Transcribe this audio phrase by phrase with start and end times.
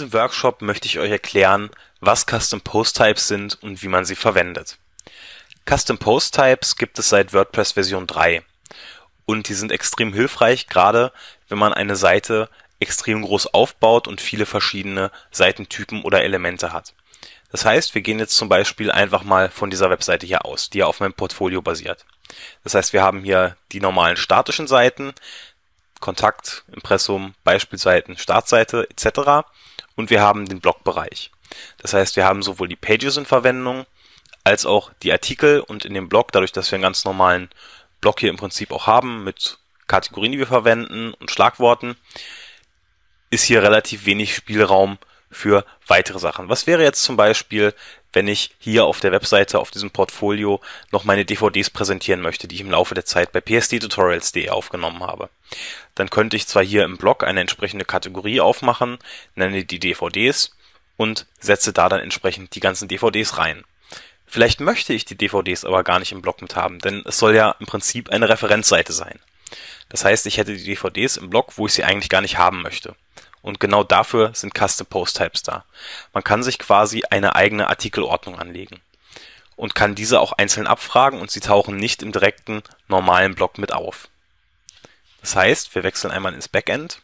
[0.00, 1.68] diesem Workshop möchte ich euch erklären,
[2.00, 4.78] was Custom Post Types sind und wie man sie verwendet.
[5.68, 8.42] Custom Post Types gibt es seit WordPress Version 3
[9.26, 11.12] und die sind extrem hilfreich, gerade
[11.50, 16.94] wenn man eine Seite extrem groß aufbaut und viele verschiedene Seitentypen oder Elemente hat.
[17.52, 20.78] Das heißt, wir gehen jetzt zum Beispiel einfach mal von dieser Webseite hier aus, die
[20.78, 22.06] ja auf meinem Portfolio basiert.
[22.64, 25.12] Das heißt, wir haben hier die normalen statischen Seiten,
[26.00, 29.44] Kontakt, Impressum, Beispielseiten, Startseite etc.
[30.00, 31.30] Und wir haben den Blogbereich.
[31.76, 33.84] Das heißt, wir haben sowohl die Pages in Verwendung
[34.44, 37.50] als auch die Artikel und in dem Blog, dadurch, dass wir einen ganz normalen
[38.00, 41.96] Blog hier im Prinzip auch haben mit Kategorien, die wir verwenden und Schlagworten,
[43.28, 44.96] ist hier relativ wenig Spielraum
[45.30, 46.48] für weitere Sachen.
[46.48, 47.74] Was wäre jetzt zum Beispiel,
[48.12, 52.56] wenn ich hier auf der Webseite, auf diesem Portfolio noch meine DVDs präsentieren möchte, die
[52.56, 55.30] ich im Laufe der Zeit bei psdtutorials.de aufgenommen habe.
[55.94, 58.98] Dann könnte ich zwar hier im Blog eine entsprechende Kategorie aufmachen,
[59.36, 60.56] nenne die DVDs
[60.96, 63.64] und setze da dann entsprechend die ganzen DVDs rein.
[64.26, 67.34] Vielleicht möchte ich die DVDs aber gar nicht im Blog mit haben, denn es soll
[67.34, 69.18] ja im Prinzip eine Referenzseite sein.
[69.88, 72.62] Das heißt, ich hätte die DVDs im Blog, wo ich sie eigentlich gar nicht haben
[72.62, 72.94] möchte.
[73.42, 75.64] Und genau dafür sind Custom Post Types da.
[76.12, 78.80] Man kann sich quasi eine eigene Artikelordnung anlegen
[79.56, 83.72] und kann diese auch einzeln abfragen und sie tauchen nicht im direkten normalen Block mit
[83.72, 84.08] auf.
[85.20, 87.02] Das heißt, wir wechseln einmal ins Backend.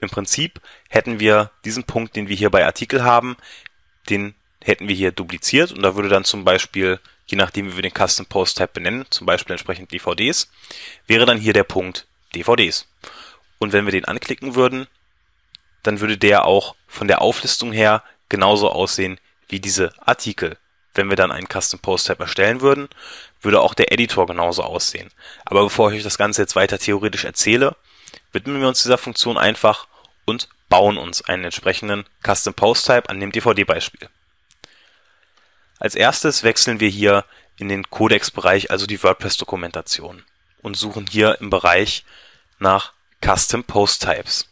[0.00, 3.36] Im Prinzip hätten wir diesen Punkt, den wir hier bei Artikel haben,
[4.10, 7.82] den hätten wir hier dupliziert und da würde dann zum Beispiel, je nachdem wie wir
[7.82, 10.50] den Custom Post Type benennen, zum Beispiel entsprechend DVDs,
[11.06, 12.88] wäre dann hier der Punkt DVDs.
[13.58, 14.86] Und wenn wir den anklicken würden,
[15.82, 20.56] dann würde der auch von der Auflistung her genauso aussehen wie diese Artikel.
[20.94, 22.88] Wenn wir dann einen Custom Post Type erstellen würden,
[23.42, 25.10] würde auch der Editor genauso aussehen.
[25.44, 27.76] Aber bevor ich euch das Ganze jetzt weiter theoretisch erzähle,
[28.32, 29.86] widmen wir uns dieser Funktion einfach
[30.24, 34.08] und bauen uns einen entsprechenden Custom Post Type an dem DVD-Beispiel.
[35.78, 37.24] Als erstes wechseln wir hier
[37.58, 40.24] in den Codex-Bereich, also die WordPress-Dokumentation
[40.62, 42.04] und suchen hier im Bereich
[42.58, 42.92] nach
[43.24, 44.50] Custom Post Types.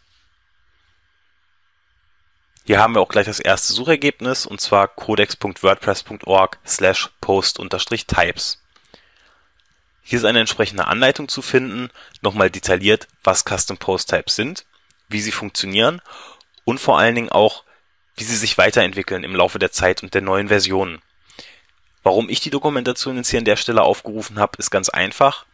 [2.65, 8.63] Hier haben wir auch gleich das erste Suchergebnis und zwar codex.wordpress.org slash post-types.
[10.03, 11.91] Hier ist eine entsprechende Anleitung zu finden,
[12.23, 14.65] nochmal detailliert, was Custom Post Types sind,
[15.07, 16.01] wie sie funktionieren
[16.65, 17.65] und vor allen Dingen auch,
[18.17, 21.03] wie sie sich weiterentwickeln im Laufe der Zeit und der neuen Versionen.
[22.03, 25.45] Warum ich die Dokumentation jetzt hier an der Stelle aufgerufen habe, ist ganz einfach.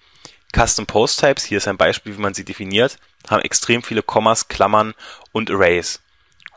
[0.55, 2.99] Custom Post Types, hier ist ein Beispiel, wie man sie definiert,
[3.29, 4.95] haben extrem viele Kommas, Klammern
[5.33, 6.01] und Arrays.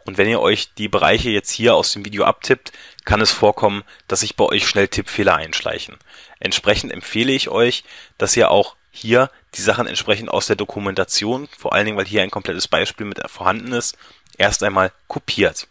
[0.06, 2.72] Und wenn ihr euch die Bereiche jetzt hier aus dem Video abtippt,
[3.06, 5.98] kann es vorkommen, dass sich bei euch schnell Tippfehler einschleichen.
[6.40, 7.84] Entsprechend empfehle ich euch,
[8.18, 12.24] dass ihr auch hier die Sachen entsprechend aus der Dokumentation, vor allen Dingen, weil hier
[12.24, 13.98] ein komplettes Beispiel mit vorhanden ist,
[14.38, 15.68] erst einmal kopiert.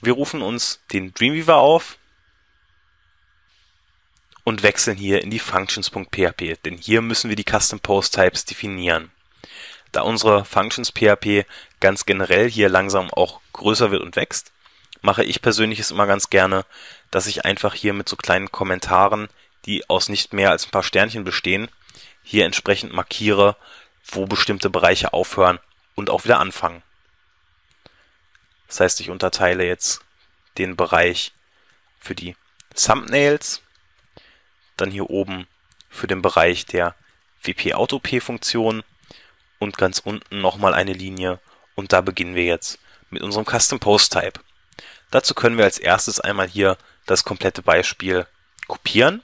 [0.00, 1.98] Wir rufen uns den Dreamweaver auf
[4.50, 9.12] und wechseln hier in die Functions.php, denn hier müssen wir die Custom Post Types definieren.
[9.92, 11.46] Da unsere Functions.php
[11.78, 14.50] ganz generell hier langsam auch größer wird und wächst,
[15.02, 16.66] mache ich persönlich es immer ganz gerne,
[17.12, 19.28] dass ich einfach hier mit so kleinen Kommentaren,
[19.66, 21.68] die aus nicht mehr als ein paar Sternchen bestehen,
[22.24, 23.56] hier entsprechend markiere,
[24.04, 25.60] wo bestimmte Bereiche aufhören
[25.94, 26.82] und auch wieder anfangen.
[28.66, 30.00] Das heißt, ich unterteile jetzt
[30.58, 31.32] den Bereich
[32.00, 32.34] für die
[32.74, 33.62] Thumbnails,
[34.80, 35.46] dann hier oben
[35.88, 36.94] für den Bereich der
[37.42, 38.82] WP-Auto-P-Funktion
[39.58, 41.40] und ganz unten nochmal eine Linie
[41.74, 42.78] und da beginnen wir jetzt
[43.10, 44.40] mit unserem Custom Post Type.
[45.10, 48.26] Dazu können wir als erstes einmal hier das komplette Beispiel
[48.68, 49.22] kopieren.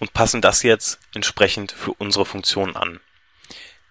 [0.00, 2.98] Und passen das jetzt entsprechend für unsere Funktion an.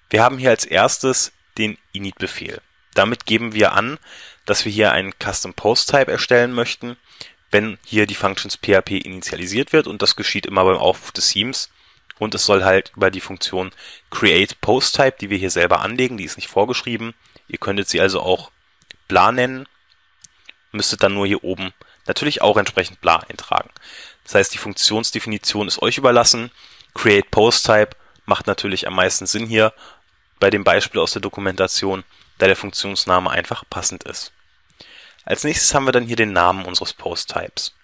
[0.09, 2.61] Wir haben hier als erstes den init-Befehl.
[2.93, 3.97] Damit geben wir an,
[4.45, 6.97] dass wir hier einen Custom Post Type erstellen möchten,
[7.51, 11.69] wenn hier die Functions PHP initialisiert wird und das geschieht immer beim Aufruf des Themes
[12.19, 13.71] und es soll halt über die Funktion
[14.09, 17.13] create post type, die wir hier selber anlegen, die ist nicht vorgeschrieben.
[17.47, 18.51] Ihr könntet sie also auch
[19.07, 19.67] bla nennen,
[20.71, 21.73] müsstet dann nur hier oben
[22.07, 23.69] natürlich auch entsprechend bla eintragen.
[24.23, 26.51] Das heißt, die Funktionsdefinition ist euch überlassen.
[26.93, 27.95] Create post type
[28.25, 29.73] macht natürlich am meisten Sinn hier
[30.39, 32.03] bei dem Beispiel aus der Dokumentation,
[32.41, 34.31] da der Funktionsname einfach passend ist.
[35.23, 37.75] Als nächstes haben wir dann hier den Namen unseres Post-Types.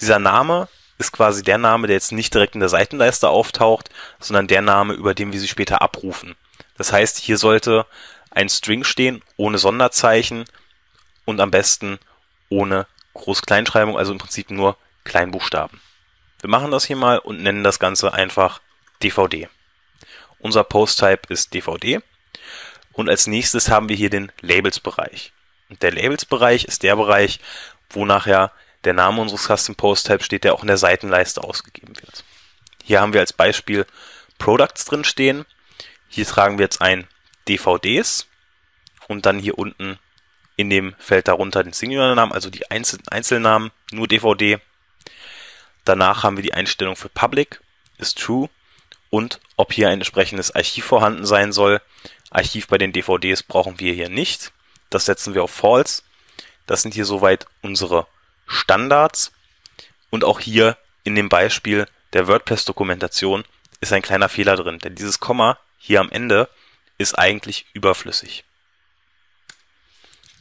[0.00, 0.68] Dieser Name
[0.98, 4.94] ist quasi der Name, der jetzt nicht direkt in der Seitenleiste auftaucht, sondern der Name,
[4.94, 6.36] über den wir sie später abrufen.
[6.76, 7.86] Das heißt, hier sollte
[8.30, 10.44] ein String stehen, ohne Sonderzeichen
[11.24, 11.98] und am besten
[12.48, 15.80] ohne Groß-Kleinschreibung, also im Prinzip nur Kleinbuchstaben.
[16.40, 18.60] Wir machen das hier mal und nennen das Ganze einfach
[19.02, 19.48] DVD.
[20.38, 22.00] Unser Post-Type ist DVD.
[22.92, 25.32] Und als nächstes haben wir hier den Labels-Bereich.
[25.68, 27.40] Und der Labels-Bereich ist der Bereich,
[27.90, 28.52] wo nachher
[28.84, 32.24] der Name unseres Custom Post Type steht, der auch in der Seitenleiste ausgegeben wird.
[32.82, 33.86] Hier haben wir als Beispiel
[34.38, 35.44] Products drin stehen.
[36.08, 37.06] Hier tragen wir jetzt ein
[37.46, 38.26] DVDs
[39.06, 39.98] und dann hier unten
[40.56, 44.58] in dem Feld darunter den Singular-Namen, also die Einzel Einzelnamen, nur DVD.
[45.84, 47.60] Danach haben wir die Einstellung für Public,
[47.98, 48.48] ist True
[49.08, 51.80] und ob hier ein entsprechendes Archiv vorhanden sein soll.
[52.30, 54.52] Archiv bei den DVDs brauchen wir hier nicht.
[54.88, 56.02] Das setzen wir auf False.
[56.66, 58.06] Das sind hier soweit unsere
[58.46, 59.32] Standards.
[60.10, 63.44] Und auch hier in dem Beispiel der WordPress-Dokumentation
[63.80, 66.48] ist ein kleiner Fehler drin, denn dieses Komma hier am Ende
[66.98, 68.44] ist eigentlich überflüssig.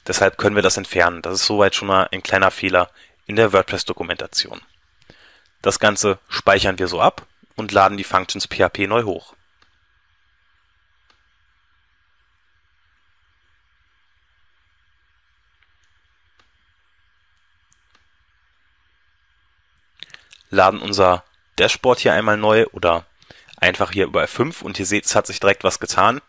[0.07, 1.21] Deshalb können wir das entfernen.
[1.21, 2.89] Das ist soweit schon mal ein kleiner Fehler
[3.25, 4.61] in der WordPress-Dokumentation.
[5.61, 9.35] Das Ganze speichern wir so ab und laden die Functions PHP neu hoch.
[20.49, 21.23] Laden unser
[21.57, 23.05] Dashboard hier einmal neu oder
[23.57, 26.21] einfach hier über F5 und ihr seht, es hat sich direkt was getan.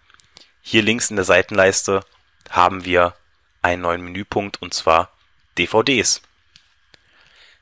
[0.63, 2.05] Hier links in der Seitenleiste
[2.51, 3.15] haben wir
[3.63, 5.13] einen neuen Menüpunkt und zwar
[5.59, 6.23] DVDs.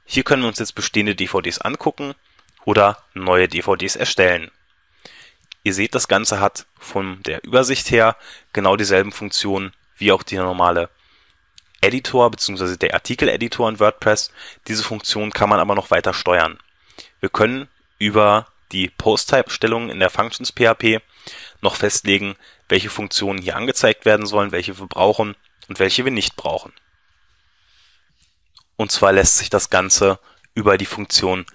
[0.05, 2.15] Hier können wir uns jetzt bestehende DVDs angucken
[2.65, 4.51] oder neue DVDs erstellen.
[5.65, 8.17] Ihr seht, das Ganze hat von der Übersicht her
[8.53, 10.89] genau dieselben Funktionen wie auch der normale
[11.81, 12.77] Editor bzw.
[12.77, 14.33] der Artikel-Editor in WordPress.
[14.67, 16.59] Diese Funktion kann man aber noch weiter steuern.
[17.21, 21.01] Wir können über die Post-Type-Stellungen in der Functions-PHP
[21.61, 22.37] noch festlegen,
[22.69, 25.37] welche Funktionen hier angezeigt werden sollen, welche wir brauchen
[25.69, 26.73] und welche wir nicht brauchen.
[28.77, 30.21] Und zwar lässt sich das Ganze
[30.55, 31.47] über die Funktion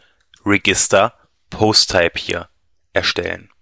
[0.45, 1.13] Register
[1.49, 2.49] PostType hier
[2.91, 3.52] erstellen.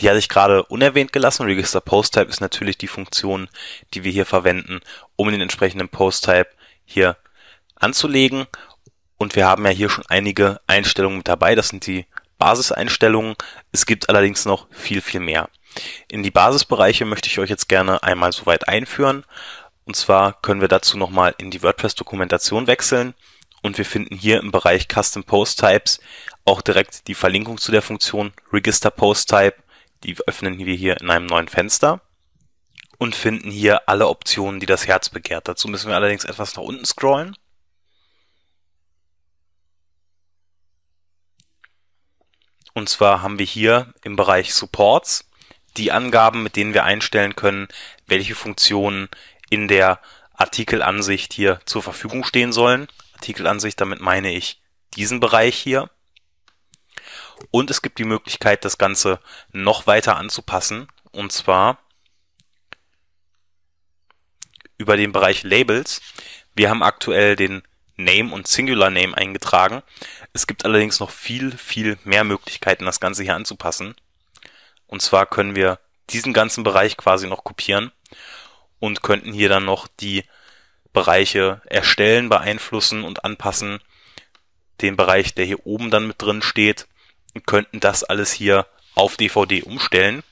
[0.00, 1.44] Die hatte ich gerade unerwähnt gelassen.
[1.44, 3.48] Register PostType ist natürlich die Funktion,
[3.92, 4.80] die wir hier verwenden,
[5.16, 6.48] um den entsprechenden PostType
[6.84, 7.16] hier
[7.76, 8.46] anzulegen.
[9.18, 11.54] Und wir haben ja hier schon einige Einstellungen mit dabei.
[11.54, 12.06] Das sind die
[12.38, 13.36] Basiseinstellungen.
[13.72, 15.50] Es gibt allerdings noch viel, viel mehr.
[16.08, 19.24] In die Basisbereiche möchte ich euch jetzt gerne einmal soweit einführen.
[19.84, 23.14] Und zwar können wir dazu nochmal in die WordPress-Dokumentation wechseln.
[23.62, 26.00] Und wir finden hier im Bereich Custom Post Types
[26.46, 29.56] auch direkt die Verlinkung zu der Funktion Register Post Type
[30.04, 32.00] die öffnen wir hier in einem neuen Fenster
[32.98, 35.48] und finden hier alle Optionen, die das Herz begehrt.
[35.48, 37.36] Dazu müssen wir allerdings etwas nach unten scrollen.
[42.72, 45.28] Und zwar haben wir hier im Bereich Supports
[45.76, 47.68] die Angaben, mit denen wir einstellen können,
[48.06, 49.08] welche Funktionen
[49.50, 50.00] in der
[50.34, 52.88] Artikelansicht hier zur Verfügung stehen sollen.
[53.14, 54.60] Artikelansicht, damit meine ich
[54.94, 55.90] diesen Bereich hier.
[57.50, 59.20] Und es gibt die Möglichkeit, das Ganze
[59.52, 60.88] noch weiter anzupassen.
[61.12, 61.78] Und zwar
[64.78, 66.00] über den Bereich Labels.
[66.54, 67.62] Wir haben aktuell den
[67.96, 69.82] Name und Singular Name eingetragen.
[70.32, 73.94] Es gibt allerdings noch viel, viel mehr Möglichkeiten, das Ganze hier anzupassen.
[74.86, 77.92] Und zwar können wir diesen ganzen Bereich quasi noch kopieren
[78.78, 80.24] und könnten hier dann noch die
[80.92, 83.80] Bereiche erstellen, beeinflussen und anpassen.
[84.80, 86.88] Den Bereich, der hier oben dann mit drin steht,
[87.46, 90.22] könnten das alles hier auf DVD umstellen.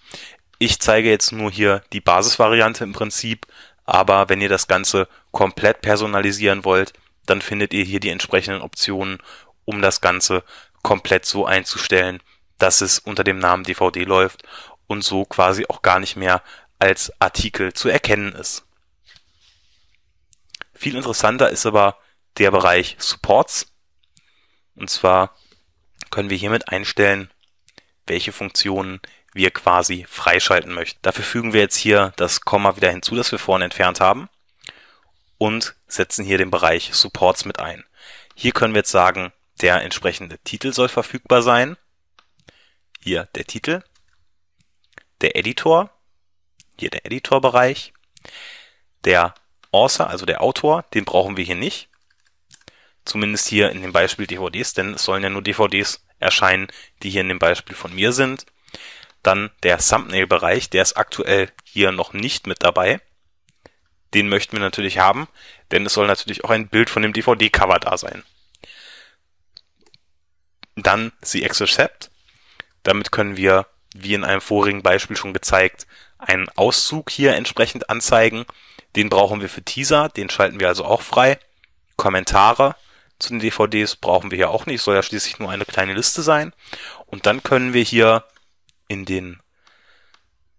[0.59, 3.47] Ich zeige jetzt nur hier die Basisvariante im Prinzip,
[3.85, 6.93] aber wenn ihr das Ganze komplett personalisieren wollt,
[7.27, 9.19] dann findet ihr hier die entsprechenden Optionen,
[9.65, 10.43] um das Ganze
[10.83, 12.21] komplett so einzustellen,
[12.59, 14.43] dass es unter dem Namen DVD läuft
[14.87, 16.43] und so quasi auch gar nicht mehr
[16.79, 18.65] als Artikel zu erkennen ist.
[20.75, 21.99] Viel interessanter ist aber
[22.39, 23.67] der Bereich Supports.
[24.75, 25.35] Und zwar
[26.11, 27.31] können wir hiermit einstellen,
[28.07, 29.01] welche Funktionen
[29.33, 30.99] wir quasi freischalten möchten.
[31.03, 34.29] Dafür fügen wir jetzt hier das Komma wieder hinzu, das wir vorhin entfernt haben
[35.39, 37.85] und setzen hier den Bereich Supports mit ein.
[38.35, 41.77] Hier können wir jetzt sagen, der entsprechende Titel soll verfügbar sein.
[43.01, 43.83] Hier der Titel,
[45.21, 45.91] der Editor,
[46.79, 47.93] hier der Editorbereich,
[49.05, 49.35] der
[49.71, 51.88] Author, also der Autor, den brauchen wir hier nicht.
[53.09, 56.69] Zumindest hier in dem Beispiel DVDs, denn es sollen ja nur DVDs erscheinen,
[57.03, 58.45] die hier in dem Beispiel von mir sind.
[59.23, 63.01] Dann der Thumbnail-Bereich, der ist aktuell hier noch nicht mit dabei.
[64.13, 65.27] Den möchten wir natürlich haben,
[65.71, 68.25] denn es soll natürlich auch ein Bild von dem DVD-Cover da sein.
[70.77, 72.11] Dann The Accept.
[72.83, 75.87] Damit können wir, wie in einem vorigen Beispiel schon gezeigt,
[76.19, 78.45] einen Auszug hier entsprechend anzeigen.
[78.97, 81.39] Den brauchen wir für Teaser, den schalten wir also auch frei.
[81.97, 82.77] Kommentare,
[83.19, 86.23] zu den DVDs brauchen wir hier auch nicht, soll ja schließlich nur eine kleine Liste
[86.23, 86.53] sein.
[87.07, 88.25] Und dann können wir hier
[88.87, 89.41] in den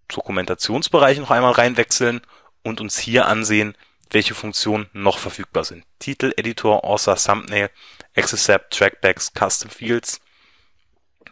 [0.10, 2.22] Dokumentationsbereich noch einmal reinwechseln
[2.64, 3.76] und uns hier ansehen,
[4.12, 5.86] welche Funktionen noch verfügbar sind.
[6.00, 7.70] Titel, Editor, Author, Thumbnail,
[8.16, 10.20] Accessap, Trackbacks, Custom Fields.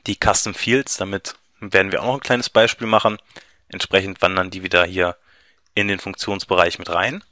[0.05, 3.17] Die Custom Fields, damit werden wir auch noch ein kleines Beispiel machen.
[3.67, 5.17] Entsprechend wandern die wieder hier
[5.73, 7.23] in den Funktionsbereich mit rein.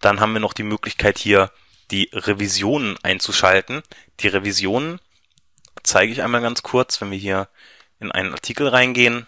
[0.00, 1.52] Dann haben wir noch die Möglichkeit hier
[1.92, 3.82] die Revisionen einzuschalten.
[4.20, 4.98] Die Revisionen
[5.82, 7.48] zeige ich einmal ganz kurz, wenn wir hier
[8.00, 9.26] in einen Artikel reingehen.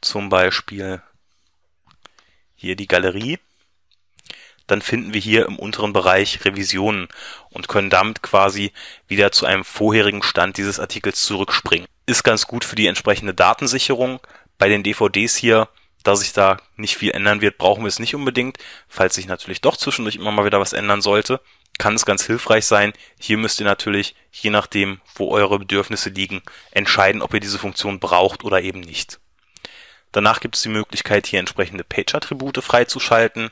[0.00, 1.02] Zum Beispiel
[2.54, 3.38] hier die Galerie.
[4.66, 7.08] Dann finden wir hier im unteren Bereich Revisionen
[7.50, 8.72] und können damit quasi
[9.06, 11.86] wieder zu einem vorherigen Stand dieses Artikels zurückspringen.
[12.06, 14.20] Ist ganz gut für die entsprechende Datensicherung.
[14.56, 15.68] Bei den DVDs hier
[16.04, 18.58] da sich da nicht viel ändern wird, brauchen wir es nicht unbedingt.
[18.88, 21.40] Falls sich natürlich doch zwischendurch immer mal wieder was ändern sollte,
[21.78, 22.92] kann es ganz hilfreich sein.
[23.18, 27.98] Hier müsst ihr natürlich, je nachdem, wo eure Bedürfnisse liegen, entscheiden, ob ihr diese Funktion
[27.98, 29.18] braucht oder eben nicht.
[30.12, 33.50] Danach gibt es die Möglichkeit, hier entsprechende Page-Attribute freizuschalten.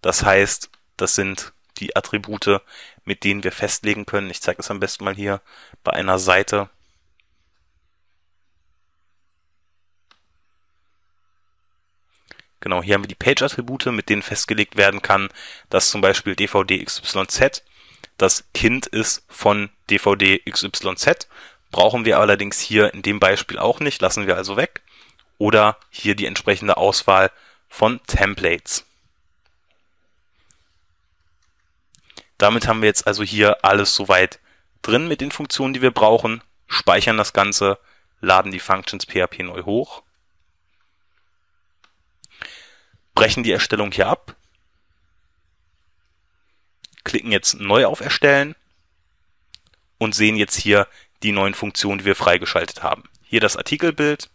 [0.00, 2.62] Das heißt, das sind die Attribute,
[3.04, 4.30] mit denen wir festlegen können.
[4.30, 5.42] Ich zeige das am besten mal hier
[5.84, 6.70] bei einer Seite.
[12.60, 15.28] Genau, hier haben wir die Page-Attribute, mit denen festgelegt werden kann,
[15.70, 17.62] dass zum Beispiel DVD XYZ
[18.18, 21.28] das Kind ist von DVD XYZ.
[21.70, 24.82] Brauchen wir allerdings hier in dem Beispiel auch nicht, lassen wir also weg.
[25.38, 27.30] Oder hier die entsprechende Auswahl
[27.68, 28.84] von Templates.
[32.38, 34.40] Damit haben wir jetzt also hier alles soweit
[34.82, 37.78] drin mit den Funktionen, die wir brauchen, speichern das Ganze,
[38.20, 40.02] laden die Functions PHP neu hoch
[43.18, 44.36] brechen die Erstellung hier ab,
[47.02, 48.54] klicken jetzt neu auf Erstellen
[49.98, 50.86] und sehen jetzt hier
[51.24, 53.02] die neuen Funktionen, die wir freigeschaltet haben.
[53.24, 54.30] Hier das Artikelbild,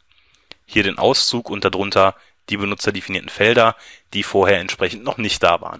[0.66, 2.18] hier den Auszug und darunter
[2.50, 3.78] die benutzerdefinierten Felder,
[4.12, 5.80] die vorher entsprechend noch nicht da waren.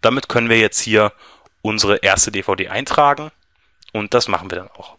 [0.00, 1.12] Damit können wir jetzt hier
[1.60, 3.32] unsere erste DVD eintragen
[3.92, 4.96] und das machen wir dann auch.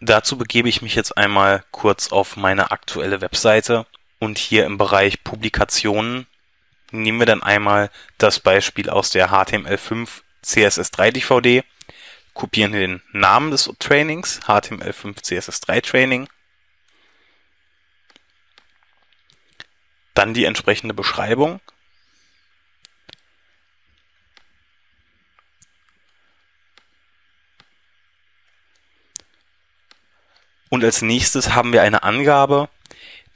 [0.00, 3.86] Dazu begebe ich mich jetzt einmal kurz auf meine aktuelle Webseite
[4.18, 6.26] und hier im Bereich Publikationen
[6.90, 10.08] nehmen wir dann einmal das Beispiel aus der HTML5
[10.44, 11.64] CSS3 DVD,
[12.32, 16.28] kopieren den Namen des Trainings, HTML5 CSS3 Training,
[20.14, 21.60] dann die entsprechende Beschreibung,
[30.74, 32.68] und als nächstes haben wir eine Angabe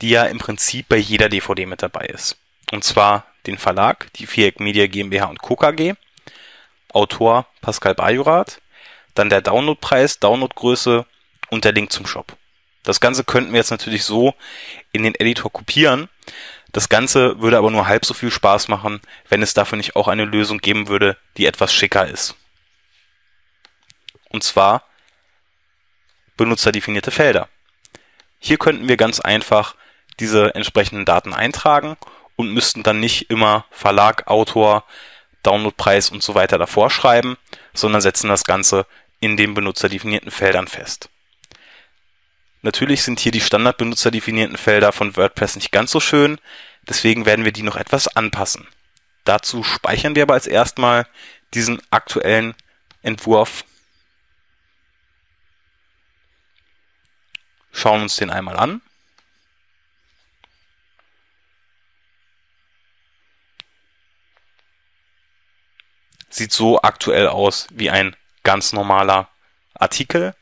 [0.01, 2.37] die ja im Prinzip bei jeder DVD mit dabei ist.
[2.73, 5.57] Und zwar den Verlag, die Viereck Media GmbH und Co.
[5.57, 5.95] KG,
[6.93, 8.61] Autor Pascal Bajorath,
[9.15, 11.07] dann der Downloadpreis, Downloadgröße
[11.51, 12.37] und der Link zum Shop.
[12.85, 14.35] Das Ganze könnten wir jetzt natürlich so
[14.93, 16.09] in den Editor kopieren.
[16.73, 20.09] Das Ganze würde aber nur halb so viel Spaß machen, wenn es dafür nicht auch
[20.09, 22.37] eine Lösung geben würde, die etwas schicker ist.
[24.31, 24.85] Und zwar
[26.37, 27.49] benutzerdefinierte Felder.
[28.39, 29.75] Hier könnten wir ganz einfach
[30.21, 31.97] diese entsprechenden Daten eintragen
[32.37, 34.85] und müssten dann nicht immer Verlag, Autor,
[35.43, 37.37] Downloadpreis und so weiter davor schreiben,
[37.75, 38.87] sondern setzen das Ganze
[39.21, 41.09] in den benutzerdefinierten Feldern fest.
[42.63, 46.39] Natürlich sind hier die standardbenutzerdefinierten Felder von WordPress nicht ganz so schön,
[46.89, 48.67] deswegen werden wir die noch etwas anpassen.
[49.25, 51.07] Dazu speichern wir aber als erstmal
[51.55, 52.55] diesen aktuellen
[53.03, 53.65] Entwurf,
[57.73, 58.81] schauen uns den einmal an
[66.29, 69.29] sieht so aktuell aus wie ein ganz normaler
[69.75, 70.35] Artikel,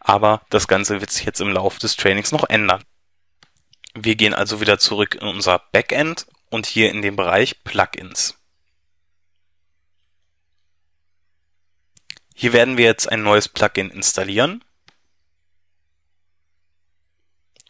[0.00, 2.84] aber das Ganze wird sich jetzt im Laufe des Trainings noch ändern.
[3.94, 8.36] Wir gehen also wieder zurück in unser Backend und hier in den Bereich Plugins.
[12.34, 14.64] Hier werden wir jetzt ein neues Plugin installieren.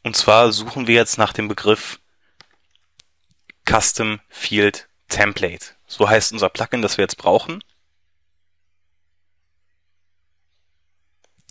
[0.03, 2.01] Und zwar suchen wir jetzt nach dem Begriff
[3.67, 5.74] Custom Field Template.
[5.97, 7.63] So heißt unser Plugin, das wir jetzt brauchen.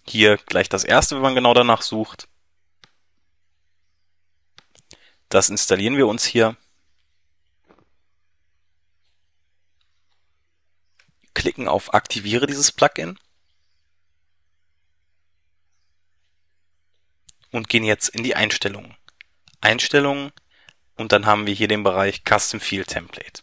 [0.06, 2.28] Hier gleich das erste, wenn man genau danach sucht.
[5.30, 6.58] Das installieren wir uns hier.
[11.34, 13.18] Klicken auf Aktiviere dieses Plugin.
[17.52, 18.98] Und gehen jetzt in die Einstellungen.
[19.62, 20.34] Einstellungen
[20.96, 23.43] und dann haben wir hier den Bereich Custom Field Template.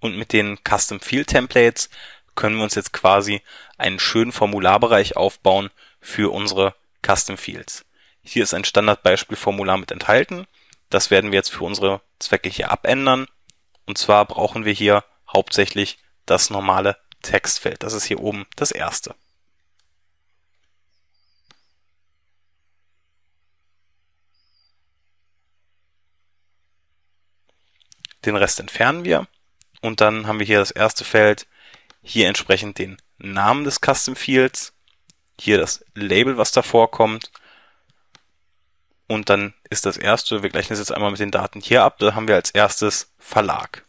[0.00, 1.90] Und mit den Custom Field Templates
[2.34, 3.42] können wir uns jetzt quasi
[3.76, 6.74] einen schönen Formularbereich aufbauen für unsere
[7.06, 7.84] Custom Fields.
[8.22, 10.46] Hier ist ein Standardbeispielformular mit enthalten.
[10.88, 13.26] Das werden wir jetzt für unsere Zwecke hier abändern.
[13.86, 17.82] Und zwar brauchen wir hier hauptsächlich das normale Textfeld.
[17.82, 19.14] Das ist hier oben das erste.
[28.24, 29.26] Den Rest entfernen wir
[29.80, 31.46] und dann haben wir hier das erste Feld,
[32.02, 34.72] hier entsprechend den Namen des Custom Fields,
[35.38, 37.30] hier das Label, was davor kommt
[39.06, 41.98] und dann ist das erste, wir gleichen das jetzt einmal mit den Daten hier ab,
[41.98, 43.84] da haben wir als erstes Verlag.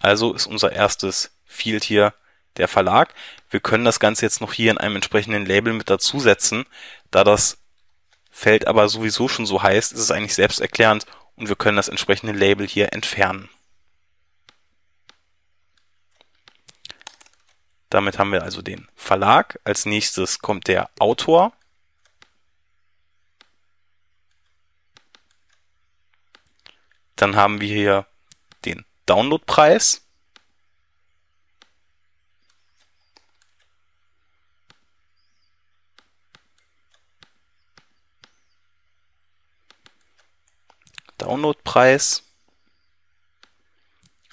[0.00, 2.14] Also ist unser erstes Field hier
[2.56, 3.14] der Verlag.
[3.50, 6.64] Wir können das Ganze jetzt noch hier in einem entsprechenden Label mit dazusetzen.
[7.10, 7.58] Da das
[8.30, 11.04] Feld aber sowieso schon so heißt, ist es eigentlich selbsterklärend
[11.40, 13.48] und wir können das entsprechende Label hier entfernen.
[17.88, 19.58] Damit haben wir also den Verlag.
[19.64, 21.52] Als nächstes kommt der Autor.
[27.16, 28.06] Dann haben wir hier
[28.66, 30.02] den Downloadpreis.
[41.40, 42.22] Downloadpreis,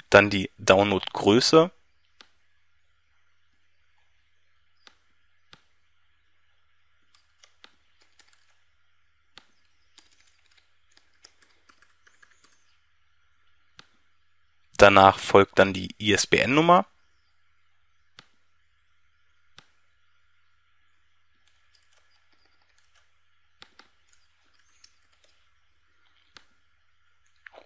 [0.09, 1.71] dann die Downloadgröße,
[14.79, 16.85] Danach folgt dann die ISBN-Nummer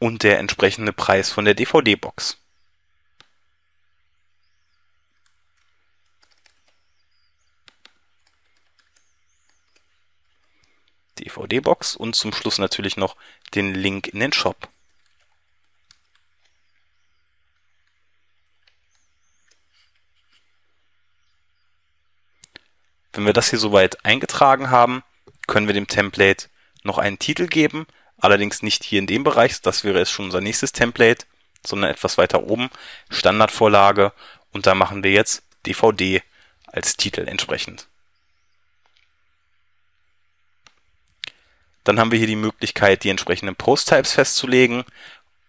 [0.01, 2.37] und der entsprechende Preis von der DVD-Box.
[11.19, 13.15] DVD-Box und zum Schluss natürlich noch
[13.53, 14.69] den Link in den Shop.
[23.13, 25.03] Wenn wir das hier soweit eingetragen haben,
[25.45, 26.49] können wir dem Template
[26.81, 27.85] noch einen Titel geben
[28.21, 31.25] allerdings nicht hier in dem Bereich, das wäre jetzt schon unser nächstes Template,
[31.65, 32.69] sondern etwas weiter oben,
[33.09, 34.13] Standardvorlage
[34.51, 36.21] und da machen wir jetzt DVD
[36.67, 37.87] als Titel entsprechend.
[41.83, 44.83] Dann haben wir hier die Möglichkeit, die entsprechenden Post-Types festzulegen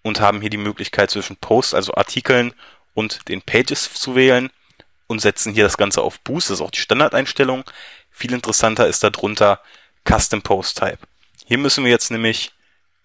[0.03, 2.55] und haben hier die Möglichkeit zwischen Post, also Artikeln
[2.95, 4.51] und den Pages zu wählen
[5.07, 7.65] und setzen hier das Ganze auf Boost, das ist auch die Standardeinstellung.
[8.11, 9.61] Viel interessanter ist darunter
[10.09, 10.99] Custom Post Type.
[11.47, 12.53] Hier müssen wir jetzt nämlich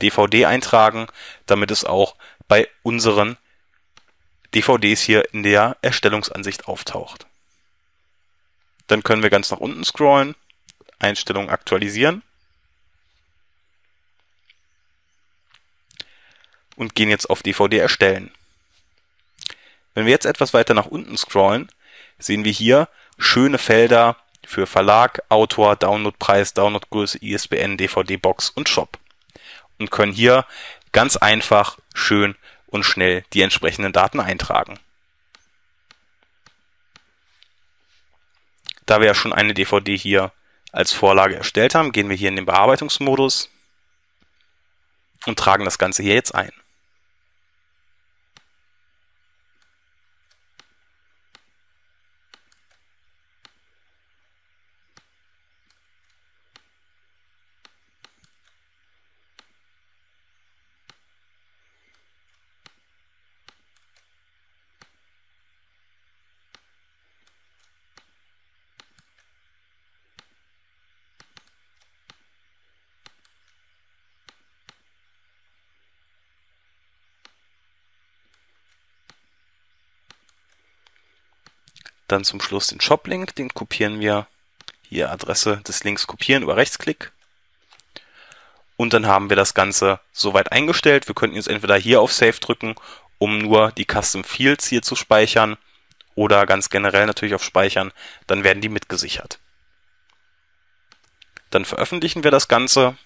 [0.02, 1.08] DVD eintragen,
[1.46, 2.16] damit es auch
[2.48, 3.38] bei unseren
[4.54, 7.26] DVDs hier in der Erstellungsansicht auftaucht.
[8.88, 10.36] Dann können wir ganz nach unten scrollen,
[11.00, 12.24] Einstellungen aktualisieren
[16.76, 18.32] und gehen jetzt auf DVD erstellen.
[19.94, 21.70] Wenn wir jetzt etwas weiter nach unten scrollen,
[22.20, 28.98] sehen wir hier schöne Felder für Verlag, Autor, Downloadpreis, Downloadgröße, ISBN, DVD-Box und Shop
[29.80, 30.46] und können hier
[30.92, 32.36] ganz einfach, schön
[32.68, 34.80] und schnell die entsprechenden Daten eintragen.
[38.86, 40.32] Da wir ja schon eine DVD hier
[40.72, 43.50] als Vorlage erstellt haben, gehen wir hier in den Bearbeitungsmodus
[45.26, 46.52] und tragen das Ganze hier jetzt ein.
[82.08, 84.28] Dann zum Schluss den Shop-Link, den kopieren wir.
[84.82, 87.12] Hier Adresse des Links kopieren über Rechtsklick.
[88.78, 91.08] Und dann haben wir das Ganze soweit eingestellt.
[91.08, 92.76] Wir könnten jetzt entweder hier auf Save drücken,
[93.18, 95.58] um nur die Custom Fields hier zu speichern
[96.16, 97.92] oder ganz generell natürlich auf Speichern,
[98.28, 99.40] dann werden die mitgesichert.
[101.50, 102.98] Dann veröffentlichen wir das Ganze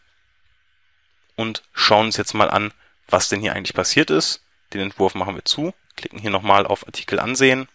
[1.36, 2.74] und schauen uns jetzt mal an,
[3.08, 4.44] was denn hier eigentlich passiert ist.
[4.74, 7.68] Den Entwurf machen wir zu, klicken hier nochmal auf Artikel ansehen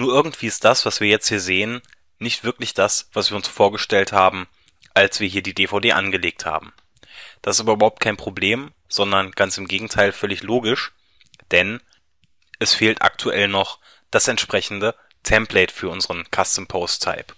[0.00, 1.82] nur irgendwie ist das, was wir jetzt hier sehen,
[2.18, 4.48] nicht wirklich das, was wir uns vorgestellt haben,
[4.94, 6.72] als wir hier die DVD angelegt haben.
[7.42, 10.92] Das ist aber überhaupt kein Problem, sondern ganz im Gegenteil völlig logisch,
[11.50, 11.82] denn
[12.58, 13.78] es fehlt aktuell noch
[14.10, 17.34] das entsprechende Template für unseren Custom Post Type.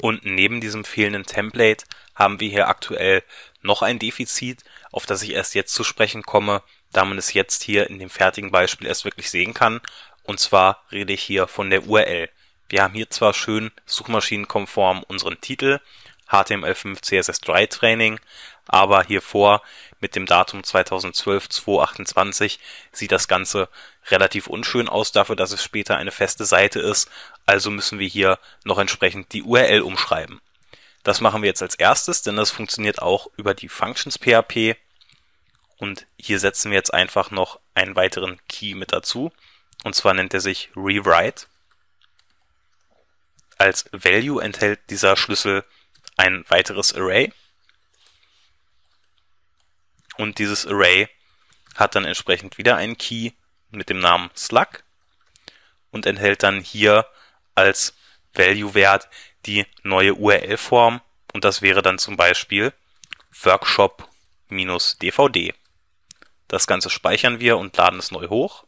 [0.00, 3.22] Und neben diesem fehlenden Template haben wir hier aktuell
[3.60, 7.62] noch ein Defizit, auf das ich erst jetzt zu sprechen komme, da man es jetzt
[7.62, 9.80] hier in dem fertigen Beispiel erst wirklich sehen kann.
[10.26, 12.28] Und zwar rede ich hier von der URL.
[12.68, 15.80] Wir haben hier zwar schön suchmaschinenkonform unseren Titel,
[16.28, 18.18] HTML5 CSS3 Training,
[18.66, 19.62] aber hier vor
[20.00, 22.58] mit dem Datum 2012 228
[22.90, 23.68] sieht das Ganze
[24.08, 27.08] relativ unschön aus dafür, dass es später eine feste Seite ist.
[27.46, 30.40] Also müssen wir hier noch entsprechend die URL umschreiben.
[31.04, 34.76] Das machen wir jetzt als erstes, denn das funktioniert auch über die Functions PHP.
[35.78, 39.30] Und hier setzen wir jetzt einfach noch einen weiteren Key mit dazu.
[39.84, 41.46] Und zwar nennt er sich Rewrite.
[43.58, 45.64] Als Value enthält dieser Schlüssel
[46.16, 47.32] ein weiteres Array.
[50.16, 51.08] Und dieses Array
[51.74, 53.32] hat dann entsprechend wieder einen Key
[53.70, 54.84] mit dem Namen Slug
[55.90, 57.06] und enthält dann hier
[57.54, 57.94] als
[58.34, 59.08] Value-Wert
[59.46, 61.00] die neue URL-Form
[61.32, 62.72] und das wäre dann zum Beispiel
[63.42, 65.54] Workshop-DVD.
[66.48, 68.65] Das Ganze speichern wir und laden es neu hoch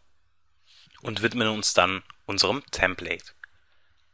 [1.02, 3.32] und widmen uns dann unserem Template.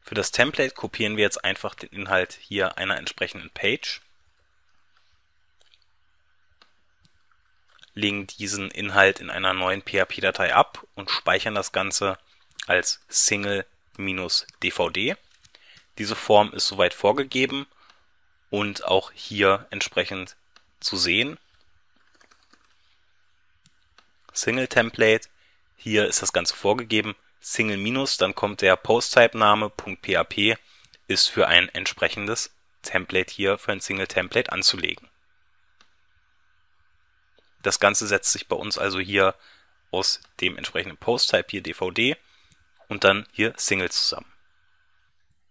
[0.02, 4.00] Für das Template kopieren wir jetzt einfach den Inhalt hier einer entsprechenden Page,
[7.94, 12.18] legen diesen Inhalt in einer neuen PHP-Datei ab und speichern das Ganze
[12.66, 15.16] als Single-DVD.
[15.98, 17.66] Diese Form ist soweit vorgegeben
[18.50, 20.34] und auch hier entsprechend
[20.80, 21.38] zu sehen.
[24.32, 25.28] Single Template,
[25.76, 27.14] hier ist das Ganze vorgegeben.
[27.40, 29.72] Single minus, dann kommt der Post-Type-Name
[31.06, 35.08] ist für ein entsprechendes Template hier für ein Single Template anzulegen.
[37.62, 39.34] Das Ganze setzt sich bei uns also hier
[39.90, 42.16] aus dem entsprechenden Post-Type hier DVD
[42.88, 44.30] und dann hier Single zusammen.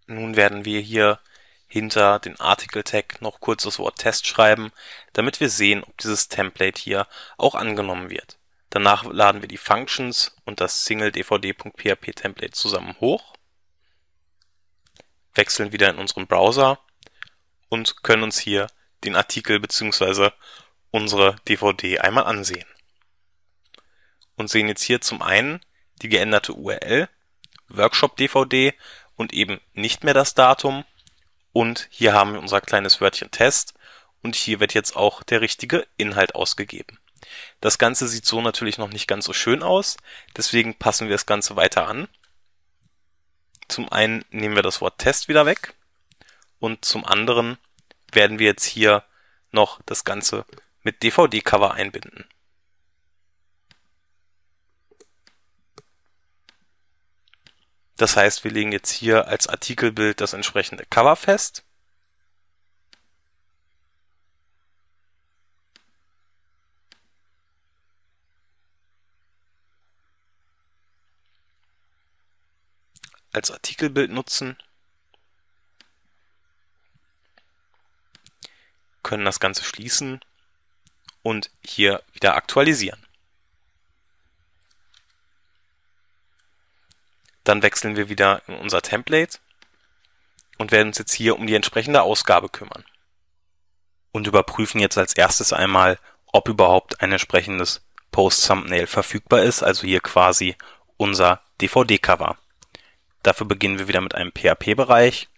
[0.06, 1.20] Nun werden wir hier
[1.68, 4.72] hinter den Article-Tag noch kurz das Wort Test schreiben,
[5.14, 7.08] damit wir sehen, ob dieses Template hier
[7.38, 8.38] auch angenommen wird.
[8.74, 13.36] Danach laden wir die Functions und das Single-dvd.php Template zusammen hoch,
[15.36, 16.80] wechseln wieder in unseren Browser
[17.70, 18.66] und können uns hier
[19.04, 20.32] den Artikel bzw.
[20.90, 22.66] unsere DVD einmal ansehen.
[24.38, 25.64] Und sehen jetzt hier zum einen
[26.02, 27.10] die geänderte URL,
[27.68, 28.74] Workshop DVD
[29.16, 30.84] und eben nicht mehr das Datum.
[31.52, 33.76] Und hier haben wir unser kleines Wörtchen Test
[34.24, 36.98] und hier wird jetzt auch der richtige Inhalt ausgegeben.
[37.62, 39.98] Das Ganze sieht so natürlich noch nicht ganz so schön aus,
[40.36, 42.08] deswegen passen wir das Ganze weiter an.
[43.68, 45.74] Zum einen nehmen wir das Wort Test wieder weg
[46.60, 47.58] und zum anderen
[48.12, 49.04] werden wir jetzt hier
[49.52, 50.46] noch das Ganze
[50.82, 52.26] mit DVD-Cover einbinden.
[57.98, 61.64] Das heißt, wir legen jetzt hier als Artikelbild das entsprechende Cover fest
[73.34, 74.58] als Artikelbild nutzen,
[79.02, 80.22] können das Ganze schließen
[81.22, 83.06] und hier wieder aktualisieren.
[87.44, 89.40] Dann wechseln wir wieder in unser Template
[90.58, 92.86] und werden uns jetzt hier um die entsprechende Ausgabe kümmern.
[94.12, 100.00] Und überprüfen jetzt als erstes einmal, ob überhaupt ein entsprechendes Post-Thumbnail verfügbar ist, also hier
[100.00, 100.56] quasi
[100.98, 102.38] unser DVD-Cover.
[103.24, 105.30] Dafür beginnen wir wieder mit einem PHP-Bereich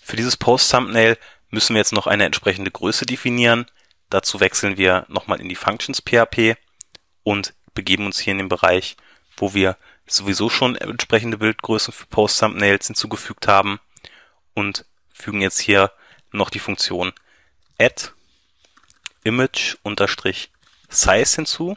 [0.03, 1.19] Für dieses Post-Thumbnail
[1.51, 3.67] müssen wir jetzt noch eine entsprechende Größe definieren,
[4.11, 6.57] Dazu wechseln wir nochmal in die Functions PHP
[7.25, 8.97] und begeben uns hier in den Bereich,
[9.37, 9.77] wo wir
[10.07, 13.81] sowieso schon entsprechende Bildgrößen für Post-Thumbnails hinzugefügt haben
[14.55, 15.91] und fügen jetzt hier
[16.31, 17.13] noch die Funktion
[17.79, 18.11] add
[19.25, 19.77] image
[20.89, 21.77] size hinzu,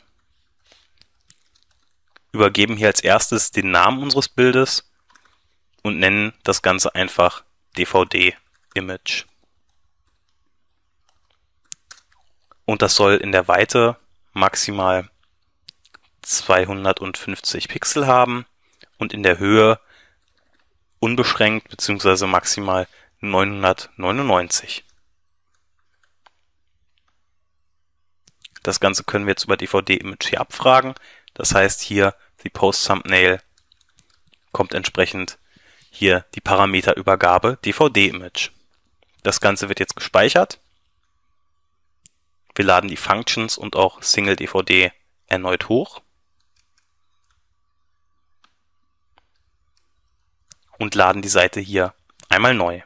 [2.32, 4.90] übergeben hier als erstes den Namen unseres Bildes
[5.84, 7.44] und nennen das Ganze einfach
[7.78, 8.36] dvd
[8.74, 9.26] image.
[12.66, 13.98] Und das soll in der Weite
[14.34, 15.10] maximal
[16.22, 18.46] 250 Pixel haben
[18.98, 19.80] und in der Höhe
[21.00, 22.28] unbeschränkt bzw.
[22.28, 22.88] maximal
[23.22, 24.84] 999.
[28.62, 30.94] Das Ganze können wir jetzt über DVD-Image hier abfragen.
[31.40, 33.42] Das heißt hier die Post-Thumbnail
[34.52, 35.40] kommt entsprechend
[35.90, 38.50] hier die Parameterübergabe DVD-Image.
[39.24, 40.60] Das Ganze wird jetzt gespeichert.
[42.56, 44.92] Wir laden die Functions und auch Single DVD
[45.28, 46.02] erneut hoch.
[50.78, 51.94] Und laden die Seite hier
[52.28, 52.82] einmal neu.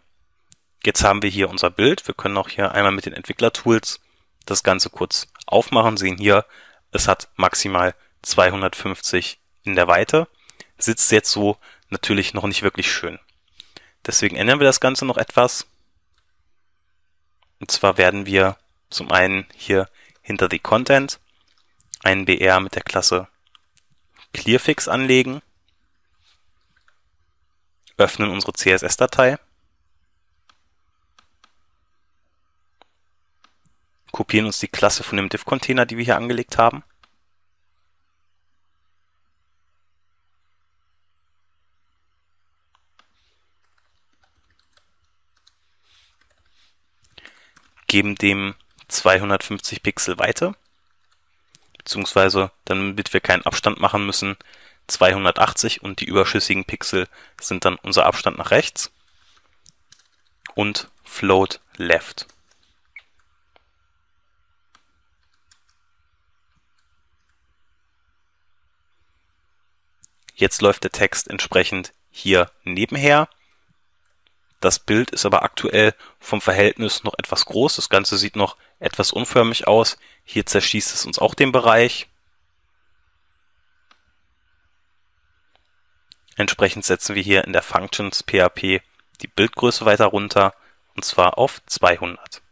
[0.86, 2.08] Jetzt haben wir hier unser Bild.
[2.08, 4.00] Wir können auch hier einmal mit den Entwicklertools
[4.46, 6.46] das Ganze kurz aufmachen, sehen hier,
[6.92, 10.28] es hat maximal 250 in der Weite,
[10.78, 11.58] sitzt jetzt so
[11.90, 13.20] natürlich noch nicht wirklich schön.
[14.06, 15.68] Deswegen ändern wir das Ganze noch etwas.
[17.60, 18.58] Und zwar werden wir
[18.90, 19.88] zum einen hier
[20.22, 21.20] hinter die Content
[22.04, 23.28] einen BR mit der Klasse
[24.34, 25.42] Clearfix anlegen,
[27.98, 29.38] öffnen unsere CSS-Datei
[34.14, 36.84] kopieren uns die Klasse von dem Div-Container, die wir hier angelegt haben.
[47.94, 48.56] Geben dem
[48.88, 50.56] 250 Pixel Weite,
[51.78, 54.36] beziehungsweise damit wir keinen Abstand machen müssen,
[54.88, 57.08] 280 und die überschüssigen Pixel
[57.40, 58.92] sind dann unser Abstand nach rechts
[60.56, 62.26] und Float Left.
[70.34, 73.30] Jetzt läuft der Text entsprechend hier nebenher.
[74.64, 77.76] Das Bild ist aber aktuell vom Verhältnis noch etwas groß.
[77.76, 79.98] Das Ganze sieht noch etwas unförmig aus.
[80.24, 82.08] Hier zerschießt es uns auch den Bereich.
[86.38, 88.82] Entsprechend setzen wir hier in der Functions PHP
[89.22, 90.54] die Bildgröße weiter runter
[90.96, 92.43] und zwar auf 200.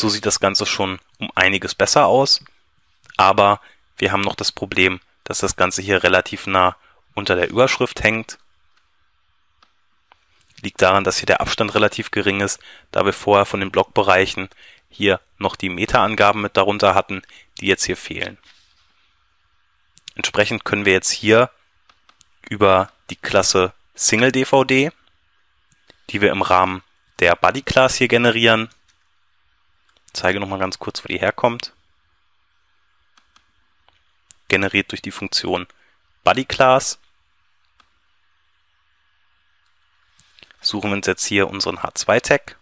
[0.00, 2.42] So sieht das Ganze schon um einiges besser aus,
[3.18, 3.60] aber
[3.98, 6.74] wir haben noch das Problem, dass das Ganze hier relativ nah
[7.14, 8.38] unter der Überschrift hängt.
[10.62, 12.60] Liegt daran, dass hier der Abstand relativ gering ist,
[12.92, 14.48] da wir vorher von den Blockbereichen
[14.88, 17.20] hier noch die Meta-Angaben mit darunter hatten,
[17.60, 18.38] die jetzt hier fehlen.
[20.14, 21.50] Entsprechend können wir jetzt hier
[22.48, 24.92] über die Klasse Single DVD,
[26.08, 26.82] die wir im Rahmen
[27.18, 28.70] der Buddy Class hier generieren,
[30.12, 31.72] zeige nochmal ganz kurz, wo die herkommt.
[34.48, 35.66] Generiert durch die Funktion
[36.24, 36.98] BuddyClass.
[40.60, 42.56] Suchen wir uns jetzt hier unseren H2-Tag.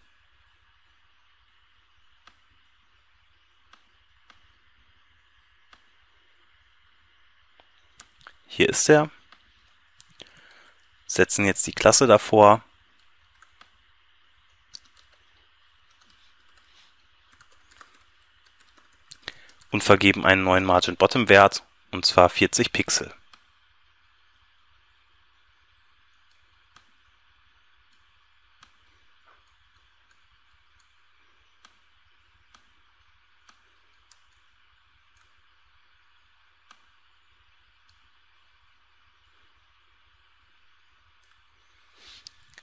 [8.46, 9.10] Hier ist er.
[11.06, 12.62] Setzen jetzt die Klasse davor
[19.78, 21.62] und vergeben einen neuen Margin-Bottom-Wert,
[21.92, 23.14] und zwar 40 Pixel.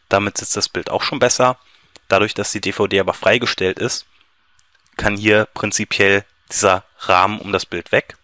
[0.10, 1.58] Damit sitzt das Bild auch schon besser.
[2.10, 4.06] Dadurch, dass die DVD aber freigestellt ist,
[4.98, 8.18] kann hier prinzipiell dieser Rahmen um das Bild weg.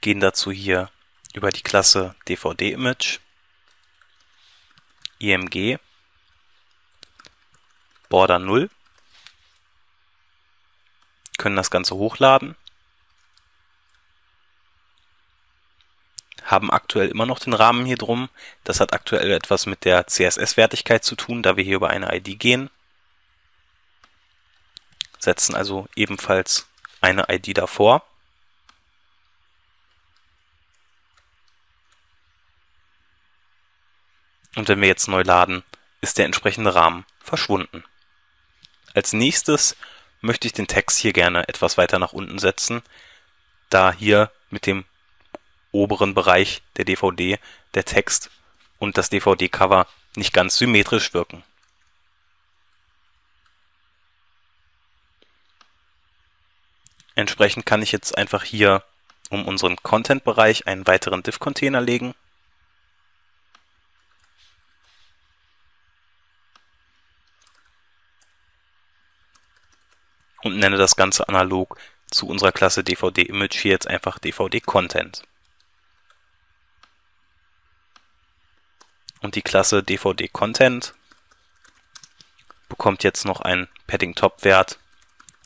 [0.00, 0.90] Gehen dazu hier
[1.32, 3.18] über die Klasse DVD-Image,
[5.18, 5.78] IMG,
[8.08, 8.70] Border 0,
[11.38, 12.54] können das Ganze hochladen,
[16.44, 18.28] haben aktuell immer noch den Rahmen hier drum.
[18.64, 22.38] Das hat aktuell etwas mit der CSS-Wertigkeit zu tun, da wir hier über eine ID
[22.38, 22.70] gehen.
[25.24, 26.66] Setzen also ebenfalls
[27.00, 28.02] eine ID davor.
[34.54, 35.64] Und wenn wir jetzt neu laden,
[36.00, 37.84] ist der entsprechende Rahmen verschwunden.
[38.94, 39.76] Als nächstes
[40.20, 42.82] möchte ich den Text hier gerne etwas weiter nach unten setzen,
[43.70, 44.84] da hier mit dem
[45.72, 47.38] oberen Bereich der DVD
[47.74, 48.30] der Text
[48.78, 51.42] und das DVD-Cover nicht ganz symmetrisch wirken.
[57.14, 58.82] Entsprechend kann ich jetzt einfach hier
[59.30, 62.14] um unseren Content-Bereich einen weiteren Div-Container legen
[70.42, 71.78] und nenne das Ganze analog
[72.10, 75.22] zu unserer Klasse DVD-Image hier jetzt einfach DVD-Content.
[79.20, 80.94] Und die Klasse DVD-Content
[82.68, 84.78] bekommt jetzt noch einen Padding-Top-Wert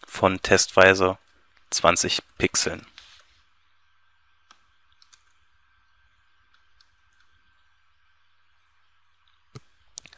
[0.05, 1.17] von testweise
[1.71, 2.87] 20 Pixeln.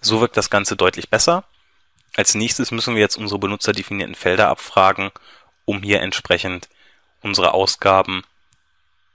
[0.00, 1.44] So wirkt das Ganze deutlich besser.
[2.16, 5.10] Als nächstes müssen wir jetzt unsere benutzerdefinierten Felder abfragen,
[5.64, 6.68] um hier entsprechend
[7.20, 8.22] unsere Ausgaben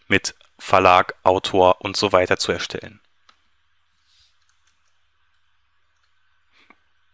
[0.08, 3.02] mit Verlag, Autor und so weiter zu erstellen.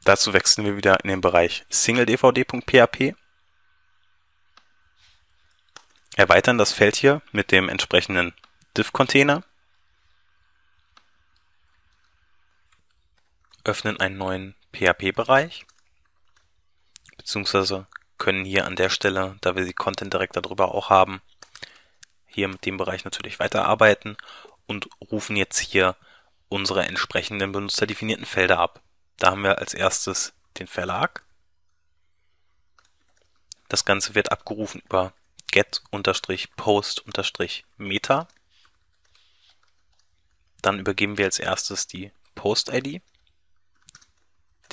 [0.03, 3.15] Dazu wechseln wir wieder in den Bereich singledvd.php,
[6.15, 8.33] erweitern das Feld hier mit dem entsprechenden
[8.77, 9.43] div-Container,
[13.63, 15.65] öffnen einen neuen PHP-Bereich
[17.21, 17.85] beziehungsweise
[18.17, 21.21] können hier an der Stelle, da wir die Content Director darüber auch haben,
[22.25, 24.17] hier mit dem Bereich natürlich weiterarbeiten
[24.65, 25.95] und rufen jetzt hier
[26.49, 28.81] unsere entsprechenden benutzerdefinierten Felder ab.
[29.17, 31.23] Da haben wir als erstes den Verlag.
[33.69, 35.13] Das Ganze wird abgerufen über
[35.51, 38.27] get-post-meta.
[40.61, 43.01] Dann übergeben wir als erstes die Post-ID,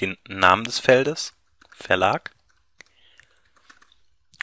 [0.01, 1.33] den Namen des Feldes,
[1.71, 2.35] Verlag,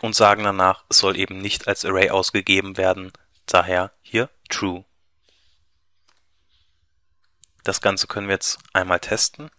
[0.01, 3.13] und sagen danach, es soll eben nicht als Array ausgegeben werden,
[3.45, 4.83] daher hier true.
[7.63, 9.49] Das Ganze können wir jetzt einmal testen.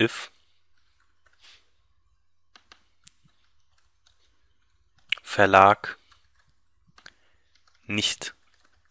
[0.00, 0.30] if
[5.28, 5.98] Verlag
[7.86, 8.34] nicht,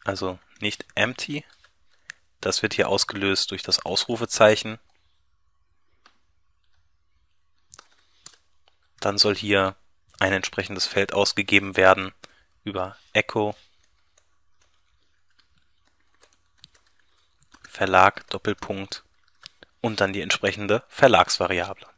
[0.05, 1.43] also nicht empty,
[2.41, 4.79] das wird hier ausgelöst durch das Ausrufezeichen.
[8.99, 9.75] Dann soll hier
[10.19, 12.13] ein entsprechendes Feld ausgegeben werden
[12.63, 13.55] über Echo
[17.67, 19.03] Verlag Doppelpunkt
[19.81, 21.96] und dann die entsprechende Verlagsvariable.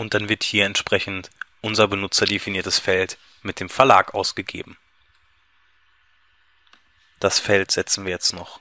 [0.00, 1.28] Und dann wird hier entsprechend
[1.60, 4.78] unser benutzerdefiniertes Feld mit dem Verlag ausgegeben.
[7.18, 8.60] Das Feld setzen wir jetzt noch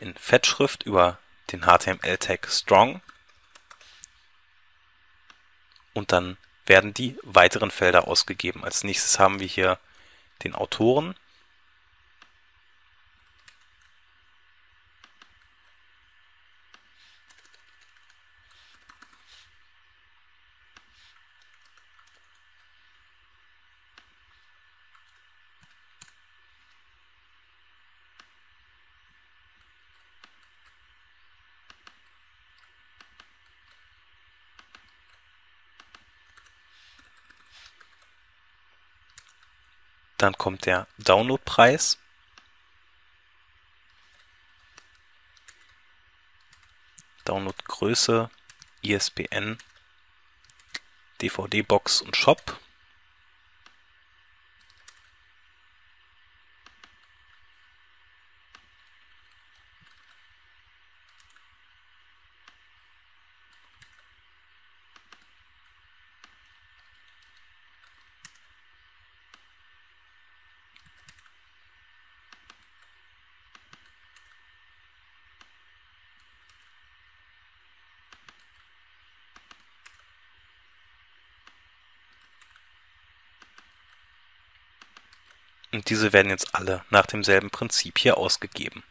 [0.00, 1.18] in Fettschrift über
[1.52, 3.02] den HTML-Tag Strong
[5.92, 8.64] und dann werden die weiteren Felder ausgegeben.
[8.64, 9.78] Als nächstes haben wir hier
[10.44, 11.14] den Autoren
[40.24, 41.98] Dann kommt der Downloadpreis.
[47.26, 48.30] Downloadgröße,
[48.80, 49.58] ISBN,
[51.20, 52.58] DVD-Box und Shop.
[85.88, 88.82] Diese werden jetzt alle nach demselben Prinzip hier ausgegeben.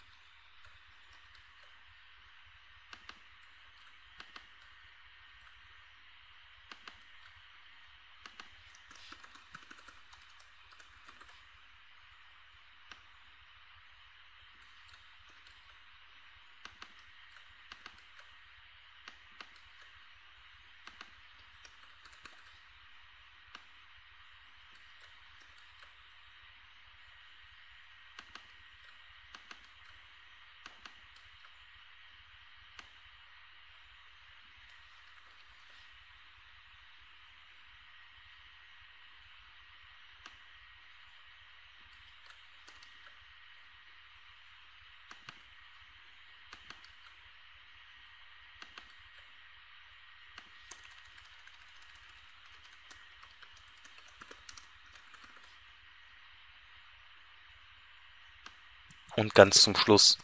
[59.24, 60.18] Und ganz zum Schluss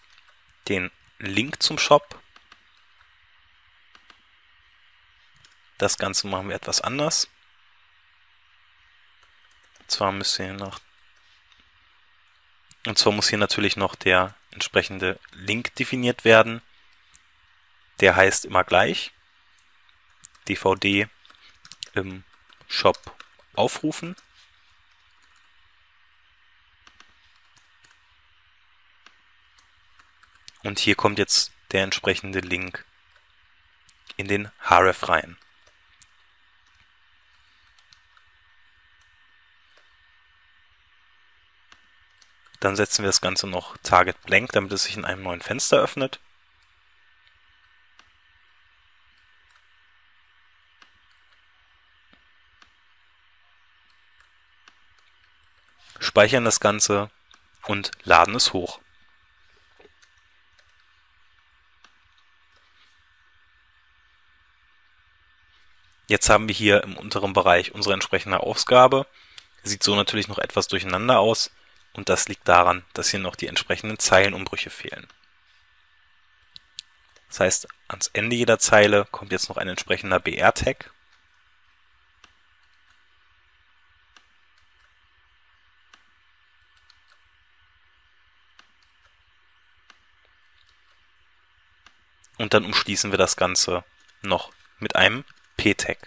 [0.68, 2.22] den Link zum Shop.
[5.78, 7.30] Das Ganze machen wir etwas anders.
[9.80, 10.80] Und zwar müssen wir noch
[12.86, 16.62] und zwar muss hier natürlich noch der entsprechende Link definiert werden.
[18.00, 19.12] Der heißt immer gleich
[20.48, 21.08] DVD
[21.94, 22.24] im
[22.68, 23.16] Shop
[23.54, 24.16] aufrufen.
[30.64, 32.86] Und hier kommt jetzt der entsprechende Link
[34.18, 35.38] in den href rein.
[42.60, 45.78] Dann setzen wir das Ganze noch Target Blank, damit es sich in einem neuen Fenster
[45.78, 46.20] öffnet.
[56.00, 57.10] Speichern das Ganze
[57.66, 58.82] und laden es hoch.
[66.10, 69.06] Jetzt haben wir hier im unteren Bereich unsere entsprechende Ausgabe.
[69.62, 71.52] Sieht so natürlich noch etwas durcheinander aus
[71.94, 75.06] und das liegt daran, dass hier noch die entsprechenden Zeilenumbrüche fehlen.
[77.28, 80.92] Das heißt, ans Ende jeder Zeile kommt jetzt noch ein entsprechender BR-Tag.
[92.40, 93.84] Und dann umschließen wir das Ganze
[94.24, 95.24] noch mit einem
[95.60, 95.98] p-Tag.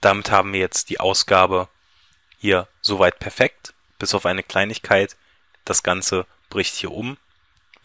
[0.00, 1.68] Damit haben wir jetzt die Ausgabe
[2.36, 5.16] hier soweit perfekt, bis auf eine Kleinigkeit.
[5.64, 7.16] Das Ganze bricht hier um.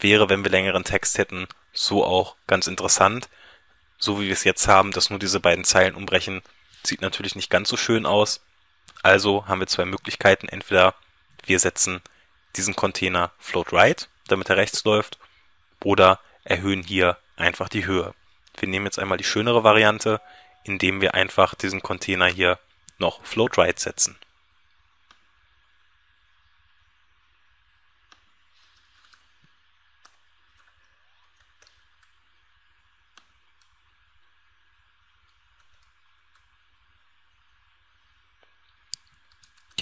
[0.00, 3.28] Wäre, wenn wir längeren Text hätten, so auch ganz interessant.
[3.98, 6.42] So wie wir es jetzt haben, dass nur diese beiden Zeilen umbrechen,
[6.82, 8.40] sieht natürlich nicht ganz so schön aus.
[9.02, 10.48] Also haben wir zwei Möglichkeiten.
[10.48, 10.94] Entweder
[11.44, 12.02] wir setzen
[12.56, 15.18] diesen Container float right, damit er rechts läuft,
[15.84, 18.14] oder erhöhen hier einfach die Höhe.
[18.58, 20.20] Wir nehmen jetzt einmal die schönere Variante,
[20.64, 22.58] indem wir einfach diesen Container hier
[22.98, 24.16] noch float right setzen.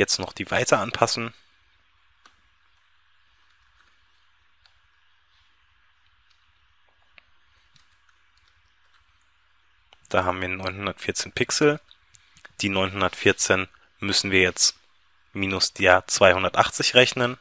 [0.01, 1.33] Jetzt noch die Weite anpassen.
[10.09, 11.81] Da haben wir 914 Pixel.
[12.61, 13.69] Die 914
[14.01, 14.75] müssen wir jetzt
[15.33, 17.39] minus der 280 rechnen.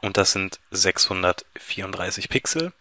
[0.00, 2.72] Und das sind 634 Pixel.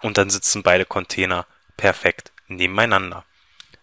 [0.00, 1.46] Und dann sitzen beide Container
[1.76, 3.24] perfekt nebeneinander.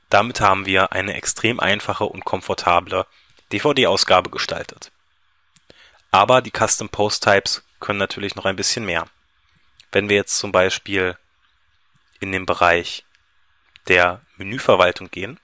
[0.10, 3.06] Damit haben wir eine extrem einfache und komfortable
[3.52, 4.92] DVD-Ausgabe gestaltet.
[6.12, 9.08] Aber die Custom Post Types können natürlich noch ein bisschen mehr.
[9.92, 11.18] Wenn wir jetzt zum Beispiel
[12.20, 13.06] in den Bereich
[13.88, 15.40] der Menüverwaltung gehen,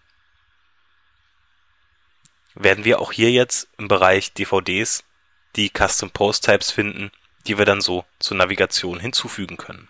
[2.55, 5.03] werden wir auch hier jetzt im Bereich DVDs
[5.55, 7.11] die Custom Post Types finden,
[7.47, 9.87] die wir dann so zur Navigation hinzufügen können.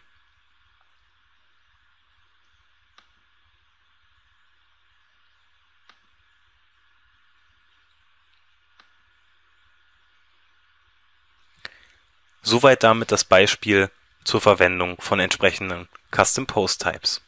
[12.41, 13.89] Soweit damit das Beispiel
[14.25, 17.21] zur Verwendung von entsprechenden Custom Post Types